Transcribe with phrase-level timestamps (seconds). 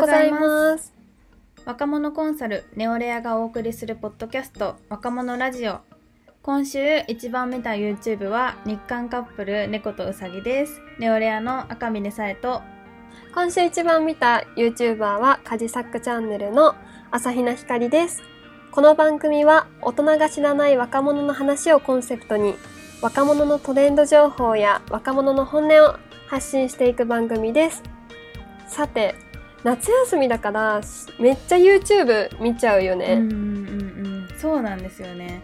[0.00, 0.94] うございます。
[1.66, 5.80] 若者コンサルネオレアがお送りするポッドキャスト若者ラジオ。
[6.42, 10.80] 今週一番見た YouTube は日韓カップル猫とうさぎです。
[10.98, 12.62] ネオレアの赤嶺さえと。
[13.34, 16.74] 今週一番見た YouTuber はカジサックチャンネルの
[17.10, 18.22] 朝比奈ひかりです。
[18.70, 22.54] この番組は大人が知らない若者の話をコンセプトに
[23.02, 25.96] 若者のトレンド情報や若者の本音を
[26.28, 27.82] 発信していく番組です。
[28.66, 29.14] さて
[29.62, 30.80] 夏休みだから
[31.18, 34.10] めっちゃ YouTube 見ちゃうよね、うんうんうん
[34.40, 35.42] そうなんですよね。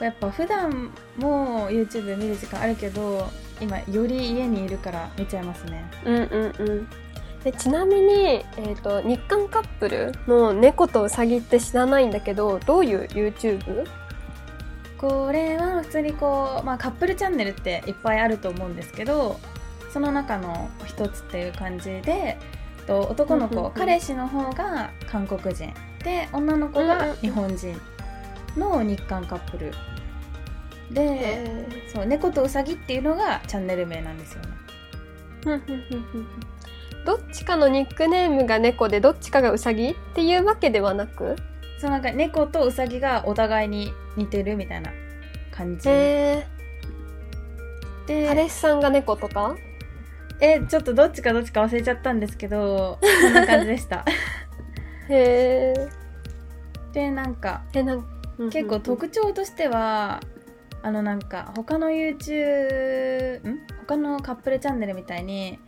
[0.00, 3.30] やっぱ普段も YouTube 見る時間あるけど
[3.60, 5.88] 今より家にいるから見ちゃいますね。
[6.04, 6.88] うんうんうん。
[7.44, 13.86] でちなみに、えーと、日韓カップルの猫とウサギって知らないんだけどどういう YouTube?
[14.96, 19.38] これは普通にこう、まあ、カップルチャンネルっていっぱいあると思うんですけど
[19.92, 22.38] その中の一つっていう感じで
[22.86, 25.72] と男の子、うんうん、彼氏の方が韓国人。
[26.02, 27.80] で女の子が日本人
[28.56, 29.72] の日韓カップル。
[30.90, 34.48] でそう猫とウサギっていうのがチャンネル名なんですよね。
[37.06, 41.36] どっちかのニックネームが猫でどっちかがウサギっていうわけではなく？
[41.78, 44.90] そうなんか猫とウサギがお互いに似てるみたいな
[45.50, 45.84] 感じ。
[45.84, 46.46] で
[48.06, 49.56] 彼氏さんが猫とか？
[50.40, 54.04] えちょっとどっちかどっちか忘れちゃったんですけどこんな感じでした。
[55.08, 55.88] へえ
[56.92, 58.04] でなんかえなん
[58.50, 60.20] 結構特徴としては
[60.82, 63.60] あのなんか他の YouTube ん？
[63.86, 65.58] 他のカップルチャンネルみたいに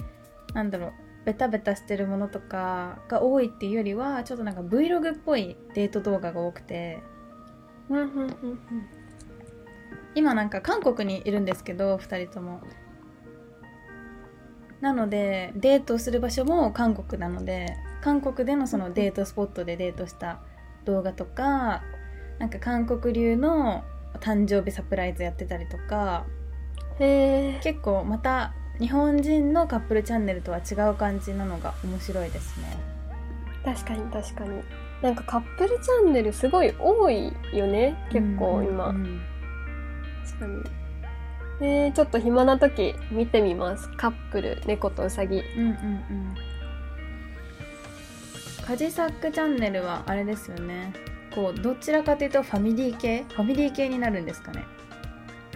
[0.54, 0.92] なんだろう
[1.24, 7.02] ベタベタしてるものとかが多いっていうよりはちょっとなんか Vlog っぽいデート動画が多くて。
[10.16, 12.62] 今なんか韓国にいるんですけど2人とも
[14.80, 20.40] なのでデートする場所も韓国なので韓国でのそのデートスポットでデートした
[20.84, 21.82] 動画とか
[22.38, 23.84] なんか韓国流の
[24.20, 26.26] 誕生日サプライズやってたりとか
[26.98, 32.76] 結構また日本人のカップルチャンネルとは違う感じなのが面白いですね。
[33.64, 34.62] 確かに確かに。
[35.02, 39.20] なんかカップルチャンネルすごい多いよね結構今、うんうん、
[40.24, 40.85] 確かに
[41.60, 43.88] えー、ちょっと暇な時見てみます。
[43.96, 46.34] カップル猫とうさぎうんうんうん。
[48.66, 50.92] カジサックチャンネルはあれですよね。
[51.34, 53.24] こうどちらかというとファミリー系？
[53.28, 54.64] ファミリー系になるんですかね。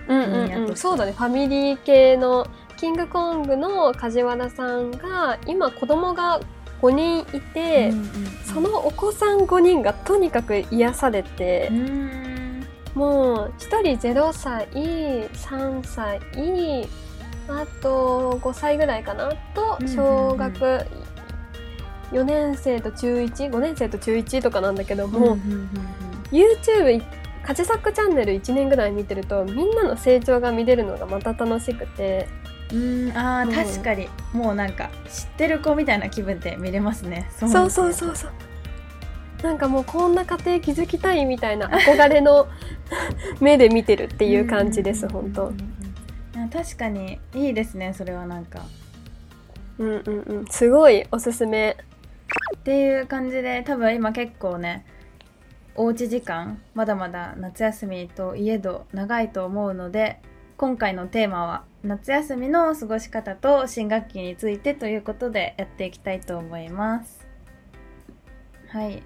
[0.08, 1.12] うんうんうん、そうだね。
[1.12, 2.46] ファミリー系の
[2.76, 6.40] キングコングの梶原さんが今子供が
[6.80, 8.08] 5人いて、うんうんうん、
[8.44, 11.68] そのお子さん5人がとにかく癒されて、
[12.94, 16.20] もう1人0歳3歳
[17.48, 20.86] あと5歳ぐらいかなと小学
[22.12, 25.36] 4年生と中15年生と中1とかなんだけども、
[26.32, 27.02] YouTube
[27.42, 32.28] カジサックチャンネル1年ぐらい見てるとみんなの成長が見れるのがまた楽しくて。
[32.72, 34.08] うんあ、うん、確かに。
[34.32, 37.28] もうなんか知ってる子みたいな気分で見れますね。
[37.36, 38.32] そうそうそうそう
[39.42, 42.48] なんかもうこんな家庭築きたいみたいな憧れの
[43.40, 45.52] 目で見てるっていう感じです本当。
[46.52, 48.62] 確かにいいですねそれはなんか。
[49.78, 50.46] うんうんうん。
[50.46, 51.76] すごいおすすめ。
[52.56, 54.84] っていう感じで多分今結構ね
[55.74, 60.20] おうち時間まだまだ夏休みといえど長いと思うので
[60.56, 67.26] 今回のテーマは夏休みの過ごし方と新学期についてということでやっていきたいと思います。
[68.68, 69.02] はい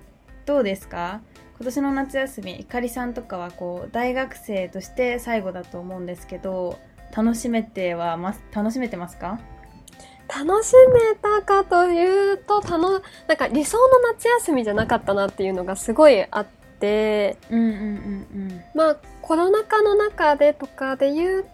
[0.47, 1.21] どうですか？
[1.57, 6.79] 今年の夏休みいかりさんとかはこう大学生として最後だと思うんですけど
[7.17, 9.41] 楽しめてはます楽しめてますか？
[10.27, 16.47] 楽しめたかというとたのなんか理想の夏休みじゃなかったなっていうのがすごいあっ
[16.81, 17.75] て、うんうんうんう
[18.55, 21.45] ん、まあコロナ禍の中でとかで言う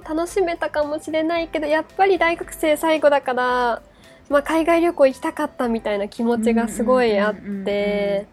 [0.00, 3.82] と楽しめたかもしれないけどやっぱり大学生最後だから、
[4.28, 8.26] まあ、海外旅行行きたかったみたいな気持ちがすごいあって。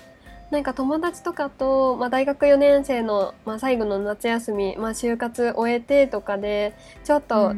[0.51, 7.55] なんか友達とかと、まあ、大学4年生の、まあ、最後の夏休み、まあ、就活終えてとかでちょっと、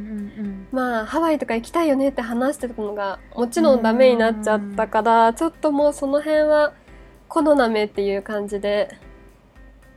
[0.71, 6.73] まあハワイとか行きたいよねって話してたのがもちろんダメになっちゃったから、ちょっともうその辺は
[7.27, 8.97] このなめっていう感じで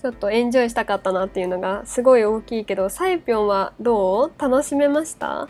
[0.03, 4.33] ちょっとエンジョイしたかったなっていうのがすごい大きいけどサイピョンはどう？
[4.37, 5.49] 楽しめました？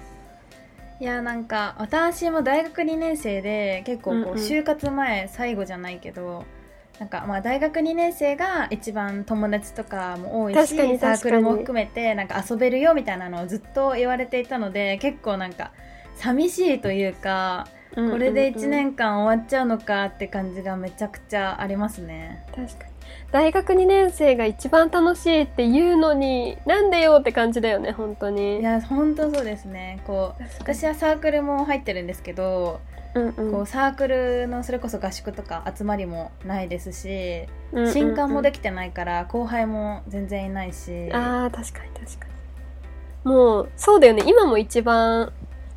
[1.00, 6.44] いやなんか私も大学2年生で結構こう就活前最後じゃないけど、うんうん
[7.00, 15.72] なんかまあ大学2年生が一番友達とかも多いしサークルも含めてなんか遊べるよみたいなのをずっと言われていたので結構なんか
[16.16, 22.44] 寂しいというかこれで1年間終わっちゃうのかって感じがめちゃくちゃありますね。
[22.54, 22.89] 確かに
[23.32, 28.60] 大学2年生が一番楽しいって言うのになんでよって感じだよね本当に。
[28.60, 30.02] いや本当そうですね。
[30.06, 32.80] こう私はサークルも入ってるんですけど、
[33.14, 41.10] うんうん、こうサークルのそれこそ合宿とか集まりもないですし、うんうんうん、新刊もできてないから後輩も全然いないし。
[41.12, 42.26] あー確かに確か
[43.24, 43.32] に。
[43.32, 44.24] もうそうだよね。
[44.26, 45.32] 今も一番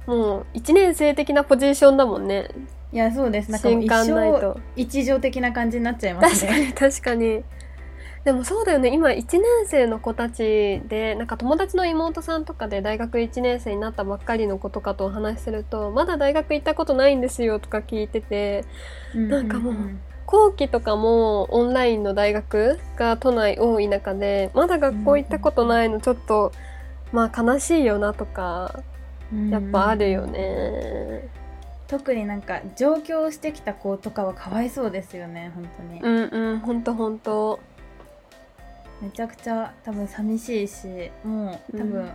[0.05, 2.49] もう1年生的なポジションだもんね
[2.93, 3.49] いやそうです。
[3.49, 6.51] なんか一生一条的な感じになっちゃいますね。
[6.51, 7.43] 確かに確かに。
[8.23, 8.93] でもそうだよね。
[8.93, 18.63] 今1年生の子たちでなんか友達の妹さんとかで大学1年生になったばっかりの子とかとお話しするとまだ大学行ったことないんですよとか聞いてて、
[19.15, 19.75] うんうん、なんかもう
[20.27, 26.51] 後期とかもオンラインの大学が都内多い中でまだ学校行ったことないのちょっと、
[27.11, 28.83] まあ悲しいよなとか
[29.49, 31.27] やっぱあるよね。
[31.87, 36.01] 特になんか上京してきた子とかはかわいそうですよね本当に。
[36.01, 37.59] うんうん本当本当。
[39.01, 42.09] めちゃくちゃ多分寂しいしもう多分、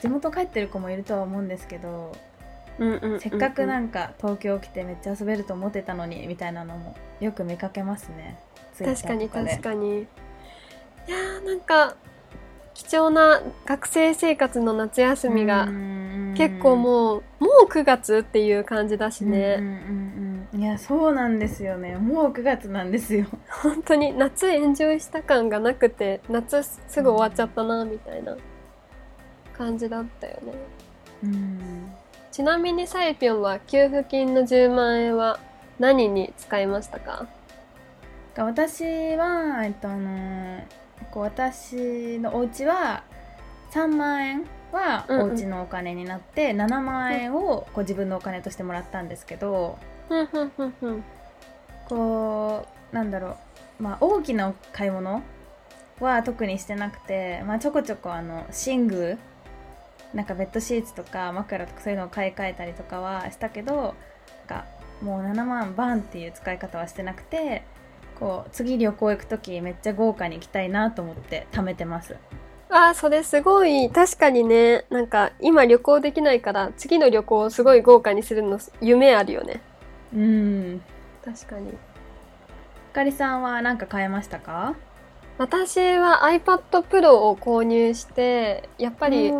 [0.00, 2.16] 地元帰ってる子もいるとは思うんですけど、
[2.78, 8.38] うんうん、せっかくなんか東京来てめっちゃ遊べると思ってたのにみたいなのもよく見かけますね
[8.76, 10.00] 確かに確かに。
[10.00, 11.94] いやーなんか
[12.74, 15.66] 貴重な学生生活の夏休みが
[16.34, 21.96] 結構もうもう9月っていう感じだしね、うんうんうん、いやそうなんですよね。
[21.96, 23.26] もう9月なんですよ。
[23.62, 28.36] 本当に夏エンジョイした感がなくて夏すぐ終わっちゃったなみたいな
[29.56, 30.52] 感じだったよね、
[31.24, 31.92] うん、
[32.30, 35.38] ちなみにサイピョンは給付金の10万円は
[35.78, 37.26] 何に使いましたか？
[38.36, 38.84] 私
[39.16, 40.62] はえっとあのー
[41.10, 43.02] こう私のお家は
[43.72, 49.78] 3万円はお家のお金になって、うんうん、7万円をこう自分のお金としてもらったんですけど、
[51.88, 53.36] こうなんだろ
[53.78, 53.82] う。
[53.82, 55.22] まあ大きな買い物
[56.00, 59.18] は特にしてなくて、まあ、ちょこちょこあの寝具
[60.14, 63.92] なんかベッドシーツとか枕とかそういうのを買い替えたりとかはしたけどなん
[64.46, 64.66] か
[65.00, 67.62] もう7万バンっていう使い方はしてなくて
[68.20, 72.16] こう次旅行行く時めっちゃ豪華に行きたいなと思って貯めてます
[72.74, 73.90] ああそれすごい。
[73.90, 74.86] 確かにね。
[74.88, 79.60] なんか今旅行できないから次の旅行をすごい豪華にするの夢あるよね。
[80.14, 80.82] うん。
[81.22, 81.70] 確かに。
[82.92, 84.74] あかりさんは何か買えましたか？
[85.38, 89.32] 私は iPad Pro を購入してやっぱり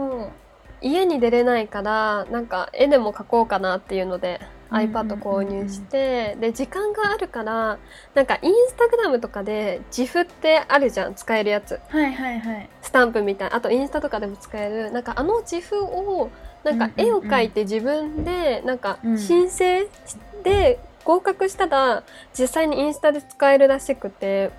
[0.81, 4.41] 家に出れないからなんか絵でも描こうかなっていうので
[4.73, 7.79] iPad 購入して、で時間があるから
[8.15, 11.79] なんかインスタグラムとかで GIF ってあるじゃん使えるやつ。
[11.89, 12.69] はいはいはい。
[12.81, 14.91] スタンプみたいあとインスタとかでも使える。
[14.91, 16.31] なんかあの GIF を
[16.65, 22.03] なんか絵を描いて自分でなんか申請して合格したら
[22.39, 24.51] 実際にインスタで使えるらしくて。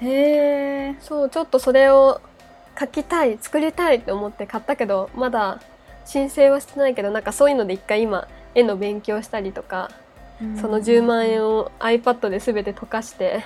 [0.00, 2.20] へえそうちょっとそれを
[2.76, 5.60] 描きたい作りたいって思って買ったけどまだ
[6.04, 9.90] 申請はしてないけどなんかそういうので一回今絵の勉強したりとか、
[10.60, 13.42] その10万円を iPad で全て溶かして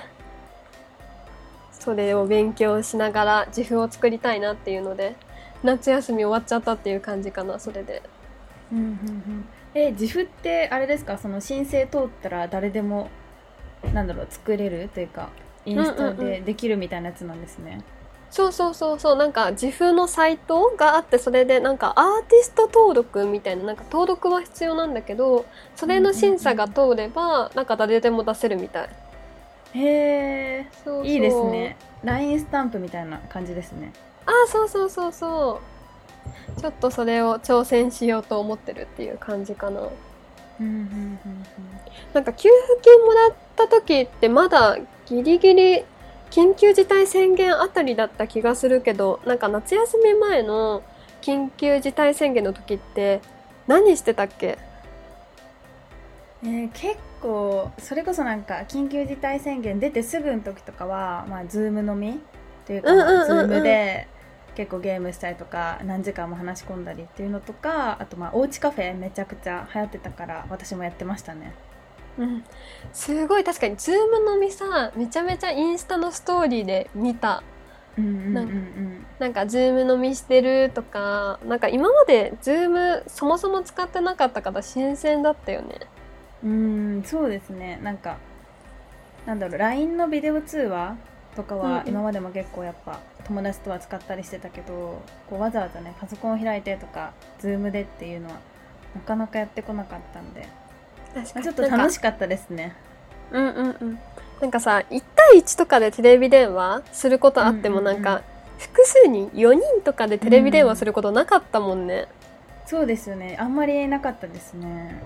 [1.71, 5.15] それを勉強しながら自負を作りたいなっていうので
[5.63, 8.03] 夏休み終わっちゃったっていう感じかなそれで。
[8.71, 11.17] うんうんうん、え自負ってあれですか？
[11.17, 13.09] その申請通ったら誰でも
[13.93, 15.29] なんだろう作れるというか
[15.65, 17.63] インスタでできるみたいなやつなんですね。
[17.65, 17.83] うんうんうん
[18.33, 28.89] そうそうそうそうなんか自負のサイトがあってそれでなんかアーティスト登録みたいななんか登録は必要なんだけどそれの審査が通ればなんか誰でも出せるみたい。
[29.75, 30.67] へえ
[31.03, 31.77] いいですね。
[32.03, 33.93] LINE スタンプみたいな感じですね。
[34.25, 35.61] ああそうそうそうそ
[36.57, 36.59] う。
[36.59, 39.81] ちょっとそれを挑戦しようと思ってるっていう感じかな。
[39.81, 41.19] うんうんうんうん、
[42.13, 45.85] なんか給付金もらった時ってまだギリギリ
[46.33, 50.81] 緊急事態宣言あたりだった気がするけどなんか夏休み前の
[51.21, 53.21] 緊急事態宣言の時って
[53.67, 54.57] 何してたっけ？
[56.43, 62.19] えー、結構それこそなんか緊急事態宣言出てすぐの時とかはまあ Zoom 飲み
[62.65, 62.89] というか、
[63.25, 64.07] Zoom で
[64.55, 71.53] 結構ゲームしたりとか何時間も話し込んだりっていうのとかあとまあおうちカフェめちゃくちゃ流行ってたから私もやってましたね
[72.17, 72.43] うん、
[72.91, 77.43] すごい確かに Zoom 飲みさめちゃめちゃインスタのストーリーで見た、
[77.97, 85.79] うんうんうんうん、なんか Zoom 飲みしてるとかなんか今まで Zoomそもそも使ってなかったから新鮮だったよね。
[86.43, 87.79] うんそうですね。
[87.81, 88.17] なんか
[89.25, 90.97] なんだろう LINE のビデオ通話
[91.35, 98.39] とかは今までも結構やっぱ友達とは使ったりしてたけどこうわざわざねパソコンを開いてとかズームでっていうのは
[98.95, 100.47] なかなかやってこなかったんで
[101.13, 101.45] 確かに。
[101.45, 102.75] ちょっと楽しかったですね。
[103.31, 103.99] うんうんうん。
[104.41, 108.21] なんかさ1対1とかでテレビ電話することあってもなんか、
[108.57, 112.07] 複数人4人とかでテレビ電話することなかったもんね、
[112.63, 113.37] うん、そうですよね。
[113.39, 115.01] あんまりなかったですね。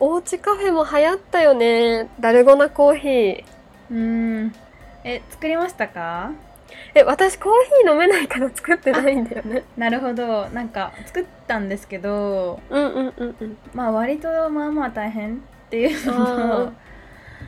[0.00, 2.08] おうちカフェも流行ったよね。
[2.20, 3.44] ダルゴナコーヒー。
[3.90, 4.54] うん。
[5.04, 6.32] え作りましたか？
[6.94, 9.64] え私コーヒー飲めないから作ってないんだよね。
[9.76, 10.48] なるほど。
[10.50, 13.56] なんか作ったんですけどうんうんうんうん。
[13.74, 15.38] まあ割とまあまあ大変っ
[15.70, 16.26] ていうの
[16.66, 16.72] と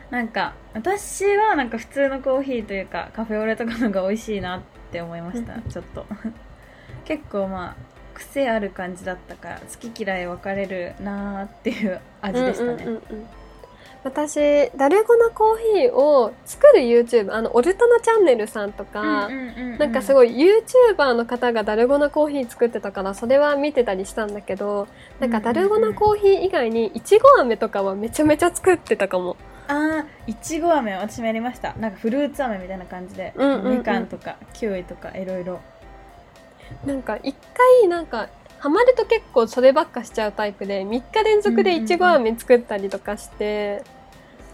[0.09, 4.61] なんか私はなんか普通のコーヒーというかカフェオレとかのが美味しいなっ
[4.91, 5.59] て思いました。
[5.69, 6.05] ちょっと。
[7.05, 7.75] 結構まあ
[8.13, 13.27] 癖ある感じだったから好き嫌い分かれるなーっていう味でしたね、うんうんうんうん
[14.03, 19.29] 私ダルゴナコーヒーを作る YouTube あのオルタナチャンネルさんとか、
[19.77, 24.87] なんかすごい YouTuber の方がダルゴナコーヒー作ってたからそれは見てたりしたんだけど
[25.19, 29.37] なんかダルゴナコーヒー以外にいちご飴とかはめちゃめちゃ作ってたかも。
[29.67, 31.75] ああいちご飴私もやりました。
[31.75, 35.59] なんかフルーツ飴みたいな感じで、みかんとかキウイとかいろいろ。
[36.85, 37.35] なんか一
[37.81, 38.29] 回なんか
[38.61, 43.83] ハマると結構そればっかしちゃうタイプで3日連続でいちご飴作ったりとかして、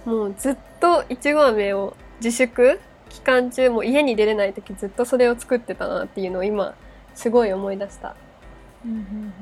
[0.06, 6.74] もうずっといちご飴を自粛期間中も家に出れない時ずっとそれを作ってたなっていうのを今
[7.16, 8.16] すごい思い出した。
[8.86, 9.34] うんうんうん。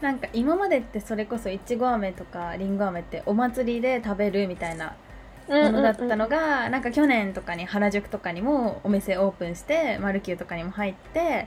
[0.00, 4.96] なんか今までってそれこそいちご飴とかりんご飴ってお祭りで食べるみたいな
[5.48, 11.46] ものだったのが、なんか去年とかに原宿とかにもお店オープンしてマルキューとかにも入って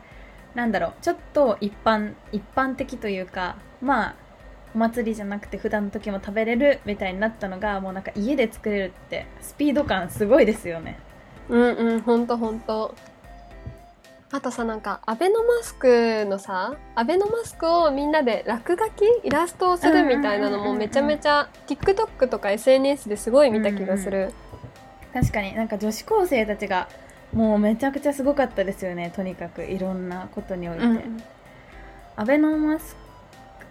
[0.56, 4.16] なんだろうちょっと一般一般的というかまあ
[4.74, 11.00] お祭りじゃなくて普段の時も食べれるみたいになったのがもうなんか家で作れるってスピード感すごいですよね。
[11.50, 12.96] うんうんほんとほんと。
[14.34, 24.34] あとさなんかアベノマスクのさアベノマスクをみんなで落書きイラストをするみたいなのもめちゃめちゃ TikTok とか SNS ですごい見た気がする、うんうん、
[25.22, 26.88] 確かになんか女子高生たちが
[27.34, 31.24] もうめちゃくちゃすごかったですよねとにかくいろんなことにおいて、うん、
[32.16, 33.02] アベノマスク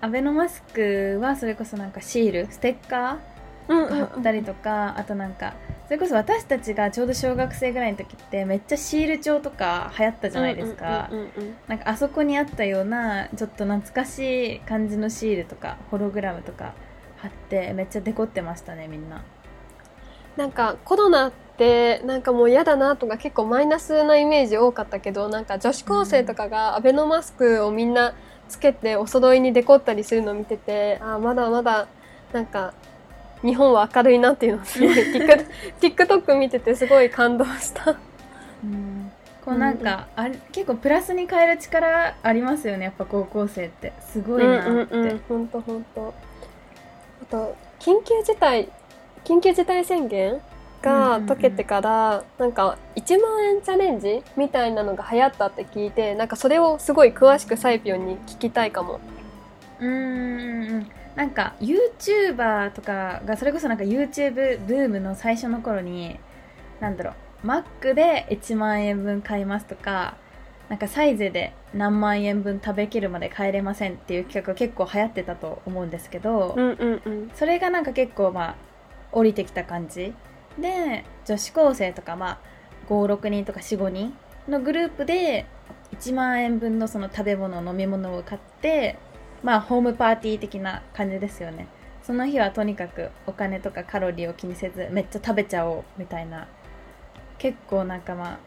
[0.02, 5.54] アベノマスクはそれこそなんかシールステッカー貼ったりとか、あとなんか
[5.86, 11.10] それこそ私たちがちょうど小学生ぐらいの時ってめっちゃシール帳とか流行ったじゃないですか。
[11.68, 16.74] なんかあそこにあったようなちょっと懐かしい感じのシールとかホログラムとか
[17.18, 19.22] 貼ってめっちゃデコってましたねみんな。
[20.36, 28.14] なんかコロナってなんかもう嫌だなとか結構マイナスなイメージ多かったけどなんか女子高生とかがアベノマスクをみんな
[28.48, 31.86] つけてお揃いにデコったりするのを見ててあまだまだ
[32.32, 32.72] なんか
[33.42, 34.88] 日本は明るいなっていうのをすごい
[35.80, 37.96] TikTok 見ててすごい感動した。
[38.64, 39.12] うん。
[39.44, 43.92] こうなんか、うん、あれ結構プラスに変える力ありますよねやっぱ高校生って。
[44.00, 46.14] すごいなって、うんうんうん、ほんとほんと
[47.22, 48.70] あと緊急事態
[49.24, 50.40] 緊急事態宣言
[50.82, 59.00] が解けてから、なんか1万円チャレンジみたいなのが流行ったって聞いてなんかそれをすごい詳しくサイピョンに聞きたいかも。
[59.80, 66.18] うんなんか YouTuber とかがそれこそなんか YouTube ブームの最初の頃に
[66.80, 67.10] なんだろ
[67.42, 70.16] うマックで1万円分買いますとか
[70.68, 78.54] なんかサイゼで何万円分食べきるまで帰れませんっていう企画が結構流行ってたと思うんですけど、うんうんうん、それがなんか結構まあ
[79.10, 80.14] 降りてきた感じ
[80.58, 82.38] で女子高生とかまあ
[82.88, 84.14] 56人とか45人
[84.48, 85.46] のグループで
[85.96, 88.98] 1万円分のその食べ物飲み物を買って
[89.42, 91.66] まあホームパーティー的な感じですよね。
[92.02, 96.48] その日はとにかくお金とかカロリーを気にせずめっちゃ食べちゃおうみたいな。
[97.38, 98.38] 結構なんかまあ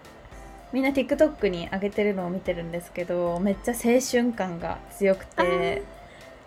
[0.71, 5.83] みんな TikTok に上げてるのを見てるんですけどめっちゃ青春感が強くて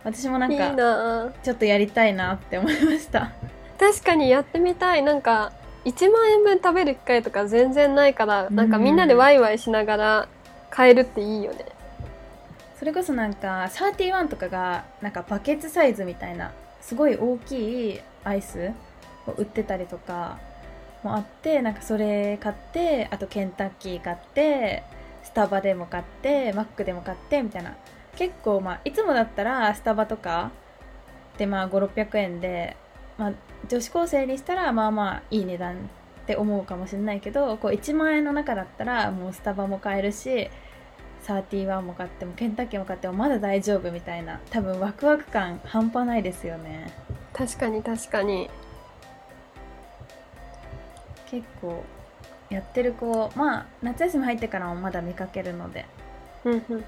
[0.02, 3.32] 私もなんかちょっとやりたいなって思いました
[3.78, 5.02] 確かにやってみたい。
[5.02, 5.52] なんか
[5.84, 10.28] 1万円分食べる機会とか全然ないからなんかみんなでワイワイしながら
[10.70, 11.64] 買えるっていいよね、
[12.78, 18.72] それこそなんか31とかがなんかバケツサイズみたいなすごい大きいアイス
[19.26, 20.38] を売ってたりとか
[21.04, 24.82] もあってなんかそれ買ってあとケンタッキー買って
[25.22, 27.76] スタバでも買ってマックでも買ってみたいな。
[28.16, 30.50] 結構まあいつもだったらスタバとか
[31.38, 32.76] でまあ5600円で
[33.18, 33.32] まあ、
[33.68, 35.78] 女子高生にしたらまあまあいい値段っ
[36.26, 40.48] て思うかもしれないけどこう1万円の中だったらもうスタバも買えるし
[41.26, 46.92] 31も買ってもケンタッキーも買ってもまだ大丈夫みたいな多分ワクワク感半端ないですよね。
[47.32, 48.48] 確かに確かに。
[51.28, 51.84] 結構
[52.48, 55.86] やってる子まあ夏休み入ってからもまだ見かけるので。
[56.44, 56.84] うんうん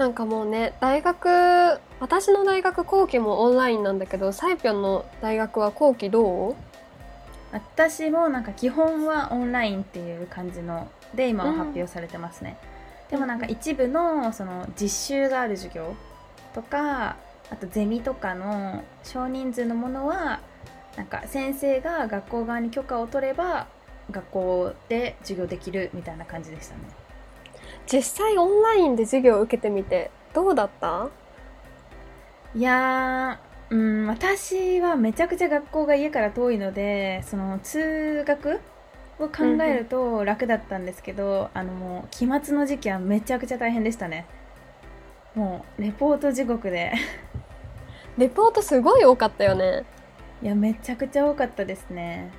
[0.00, 1.28] なんかもうね大学
[2.00, 6.56] 私の大学後期もオンラインなんだけどサイピョンの大学は後期どう？
[7.52, 12.56] 私もなんか基本はオンラインっていう感じので今は発表されてますね、
[13.04, 15.94] うん、でもなんか一部のその実習がある授業
[16.54, 17.16] とか
[17.50, 20.40] あとゼミとかの少人数のものは
[20.96, 23.66] なんか先生が学校側に許可を取れば
[24.10, 26.80] 学校で授業できるみたいな感じでしたね
[27.90, 31.08] 実際オンラインで授業を受けてみてどうだった？
[32.54, 38.60] いやうん私はめちゃくちゃ学校が家から遠いのでその通学
[39.18, 44.26] を考えると楽だったんですけど、うん、あのもう期末の時期はめちゃくちゃ大変でしたね。
[45.34, 46.92] もうレポート地獄で。
[48.18, 49.84] レポートすごい多かったよね。
[50.42, 52.30] いやめちゃくちゃ多かったですね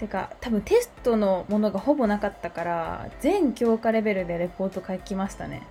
[0.00, 5.62] てか多分テストのものがほぼなかったから全教科レベルでレポート書きましたね、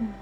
[0.00, 0.14] うん、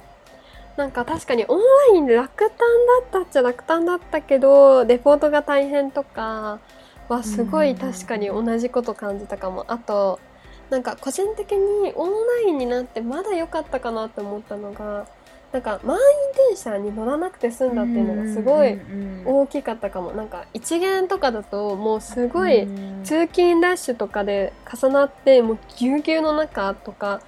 [0.77, 2.55] なんか確かにオンラインで楽単だ
[3.03, 6.61] ったっちゃ楽単だったけどレポートが大変とか
[7.09, 10.21] はすごい確かに同じこと感じたかも、あと
[10.69, 12.11] なんか個人的にオン
[12.45, 15.09] ラインになってまだ良かったかなって思ったのが
[15.53, 18.79] なんか満員電車に乗らなくて済んだっていうのがすごい
[19.25, 20.13] 大きかったかも。
[20.13, 22.69] なんか一元とかだともうすごい
[23.03, 27.21] 通勤ラッシュとかで重なってもうぎゅうぎゅうの中とか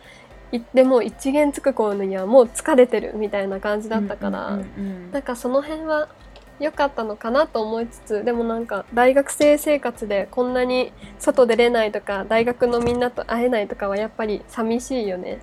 [0.52, 4.60] 行っても一元つく頃にはもう疲れてるみたいな感じだったから、
[5.10, 6.08] なんかその辺は
[6.60, 15.40] 良かったのかなと思いつつでもなんか大学生生活でこんなに外出れないとか大学のみんなと会えないとかはやっぱり寂しいよね。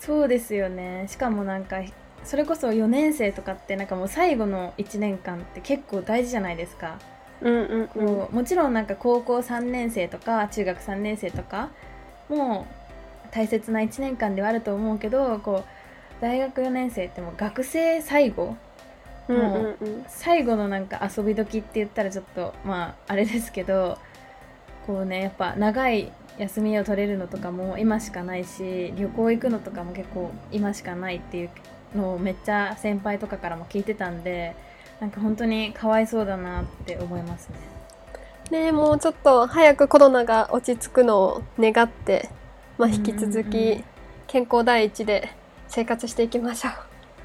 [0.00, 1.06] そうですよね。
[1.08, 1.82] しかもなんか
[2.24, 6.98] それこそ4年生とかってなんかもう最後の1年間って結構大事じゃないですか。
[7.40, 11.70] うんうんうん、ももちろんなんか高校3年生とか中学3年生とか
[12.28, 12.66] も
[13.26, 15.64] う大切な1年間ではあると思うけどこう
[16.20, 18.56] 大学4年生ってもう学生最後
[19.28, 19.76] もう
[20.08, 23.98] 最後のなんか遊び時って言ったらちょっとまああれですけど
[24.86, 31.50] こうねやっぱ長い休みを取れるのとかも今しかないし旅行行くのとかも結構今しかないっていう
[31.96, 34.54] のをめっちゃ先輩とかからも聞いてたんで
[35.00, 37.48] なんか本当にかわいそうだなって思います
[38.50, 38.62] ね。
[38.64, 42.30] ねもうちょっと早くコロナが落ち着くのを願って、
[42.78, 43.84] まあ、引き続き
[44.26, 45.30] 健康第一で
[45.68, 46.72] 生活していきましょう。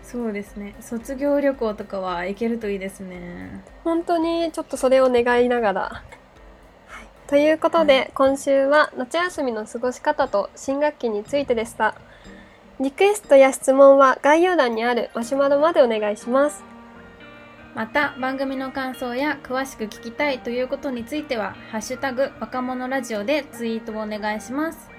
[0.04, 6.04] そうですね卒業旅行とかは行けるといいですね本当にちょっとそれを願いながら
[7.34, 11.96] ということで、はい、今週は夏休みの過ごし方と新学期についてでした。
[12.80, 16.63] リクエストや質問は概要欄にあるマシュマロまでお願いします。
[17.74, 24.91] また番組の感想や詳しく聞きたいということについては「ハッシュタグ若者ラジオ」でツイートをお願いします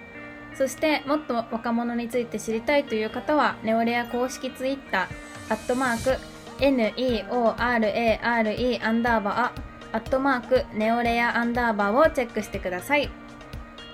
[0.56, 6.20] そしてもっと若者について知りたいという方はネオレア公式ツイッターアットマーク
[6.58, 7.58] NEORARE
[8.84, 9.63] アンダーバー
[9.94, 13.08] アットマークネオレアアンダーバーをチェックしてください。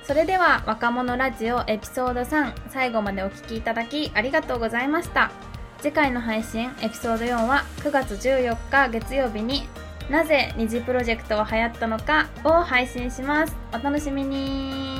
[0.03, 5.31] それでは若者ラジオエピソード3最後までお聴きいただきありがとうございました。
[5.83, 9.69] 次回の配信エピソード4は9月14日月曜日に
[10.09, 13.55] なぜ二次プロジェクトは流行ったのかを配信します。
[13.75, 15.00] お楽しみに